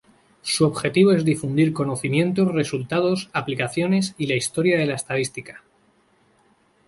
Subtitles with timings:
[0.41, 5.61] Su objetivo es difundir conocimientos, resultados, aplicaciones y la historia de la estadística.